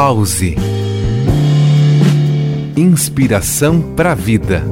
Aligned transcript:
Pause. 0.00 0.54
Inspiração 2.76 3.82
para 3.96 4.12
a 4.12 4.14
vida. 4.14 4.62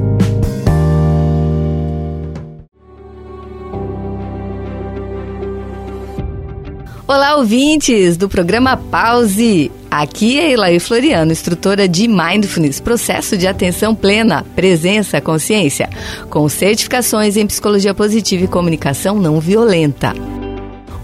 Olá, 7.05 7.35
ouvintes 7.35 8.15
do 8.15 8.29
programa 8.29 8.77
Pause. 8.77 9.69
Aqui 9.91 10.39
é 10.39 10.53
Elaí 10.53 10.79
Floriano, 10.79 11.33
instrutora 11.33 11.89
de 11.89 12.07
Mindfulness, 12.07 12.79
processo 12.79 13.35
de 13.35 13.47
atenção 13.47 13.93
plena, 13.93 14.45
presença, 14.55 15.19
consciência, 15.19 15.89
com 16.29 16.47
certificações 16.47 17.35
em 17.35 17.45
psicologia 17.45 17.93
positiva 17.93 18.45
e 18.45 18.47
comunicação 18.47 19.19
não 19.19 19.41
violenta. 19.41 20.13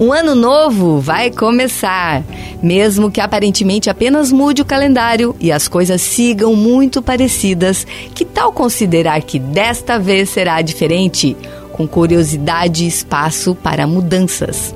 Um 0.03 0.11
ano 0.11 0.35
novo 0.35 0.99
vai 0.99 1.31
começar, 1.31 2.25
mesmo 2.61 3.09
que 3.09 3.21
aparentemente 3.21 3.89
apenas 3.89 4.33
mude 4.33 4.61
o 4.61 4.65
calendário 4.65 5.33
e 5.39 5.49
as 5.49 5.69
coisas 5.69 6.01
sigam 6.01 6.53
muito 6.57 7.01
parecidas. 7.01 7.87
Que 8.13 8.25
tal 8.25 8.51
considerar 8.51 9.21
que 9.21 9.39
desta 9.39 9.97
vez 9.97 10.27
será 10.27 10.61
diferente? 10.61 11.37
Com 11.71 11.87
curiosidade 11.87 12.83
e 12.83 12.87
espaço 12.87 13.55
para 13.55 13.87
mudanças. 13.87 14.75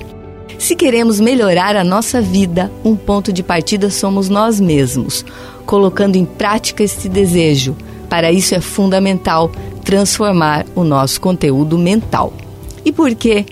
Se 0.57 0.77
queremos 0.77 1.19
melhorar 1.19 1.75
a 1.75 1.83
nossa 1.83 2.21
vida, 2.21 2.71
um 2.81 2.95
ponto 2.95 3.33
de 3.33 3.43
partida 3.43 3.89
somos 3.89 4.29
nós 4.29 4.61
mesmos, 4.61 5.25
colocando 5.65 6.15
em 6.15 6.23
prática 6.23 6.83
este 6.83 7.09
desejo. 7.09 7.75
Para 8.07 8.31
isso 8.31 8.55
é 8.55 8.61
fundamental 8.61 9.51
transformar 9.83 10.65
o 10.73 10.85
nosso 10.85 11.19
conteúdo 11.19 11.77
mental. 11.77 12.31
E 12.85 12.93
por 12.93 13.13
quê? 13.13 13.45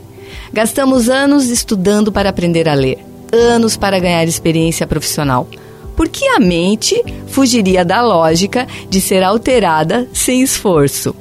Gastamos 0.52 1.10
anos 1.10 1.50
estudando 1.50 2.12
para 2.12 2.30
aprender 2.30 2.68
a 2.70 2.74
ler, 2.74 3.00
anos 3.32 3.76
para 3.78 4.00
ganhar 4.00 4.26
experiência 4.26 4.88
profissional. 4.88 5.48
Por 5.96 6.10
que 6.10 6.28
a 6.28 6.40
mente 6.40 7.02
fugiria 7.28 7.86
da 7.86 8.02
lógica 8.02 8.68
de 8.90 9.00
ser 9.00 9.24
alterada 9.24 10.08
sem 10.14 10.42
esforço? 10.42 11.16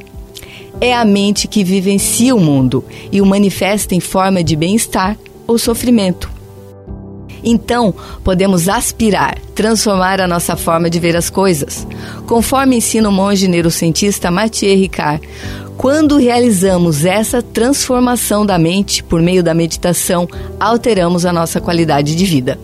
É 0.81 0.93
a 0.93 1.05
mente 1.05 1.47
que 1.47 1.63
vivencia 1.63 2.35
o 2.35 2.41
mundo 2.41 2.85
e 3.13 3.21
o 3.21 3.27
manifesta 3.27 3.95
em 3.95 4.01
forma 4.01 4.43
de 4.43 4.57
bem-estar 4.57 5.17
ou 5.47 5.59
sofrimento. 5.59 6.35
Então, 7.45 7.95
podemos 8.25 8.69
aspirar, 8.69 9.39
transformar 9.55 10.21
a 10.21 10.27
nossa 10.27 10.57
forma 10.57 10.89
de 10.89 10.99
ver 10.99 11.15
as 11.15 11.29
coisas. 11.29 11.87
Conforme 12.27 12.77
ensina 12.77 13.09
o 13.09 13.13
monge 13.13 13.47
neurocientista 13.47 14.31
Mathieu 14.31 14.75
Ricard, 14.75 15.29
quando 15.77 16.17
realizamos 16.17 17.05
essa 17.05 17.43
transformação 17.43 18.47
da 18.47 18.59
mente 18.59 19.03
por 19.03 19.21
meio 19.21 19.43
da 19.43 19.53
meditação, 19.53 20.29
alteramos 20.59 21.27
a 21.27 21.33
nossa 21.33 21.61
qualidade 21.61 22.15
de 22.15 22.25
vida. 22.25 22.59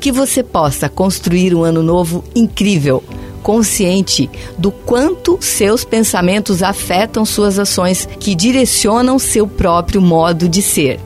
Que 0.00 0.12
você 0.12 0.42
possa 0.42 0.88
construir 0.88 1.54
um 1.54 1.64
ano 1.64 1.82
novo 1.82 2.24
incrível, 2.34 3.02
consciente 3.42 4.30
do 4.56 4.70
quanto 4.70 5.38
seus 5.40 5.84
pensamentos 5.84 6.62
afetam 6.62 7.24
suas 7.24 7.58
ações, 7.58 8.08
que 8.20 8.34
direcionam 8.34 9.18
seu 9.18 9.46
próprio 9.46 10.00
modo 10.00 10.48
de 10.48 10.62
ser. 10.62 11.00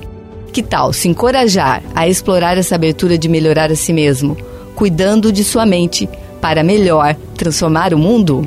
Que 0.53 0.63
tal 0.63 0.93
se 0.93 1.09
encorajar 1.09 1.83
a 1.95 2.07
explorar 2.07 2.59
essa 2.59 2.75
abertura 2.75 3.17
de 3.17 3.29
melhorar 3.29 3.73
a 3.73 3.77
si 3.77 3.93
mesmo, 3.93 4.37
cuidando 4.75 5.33
de 5.33 5.43
sua 5.43 5.65
mente 5.65 6.09
para 6.43 6.63
melhor 6.63 7.17
transformar 7.37 7.95
o 7.95 7.99
mundo? 7.99 8.47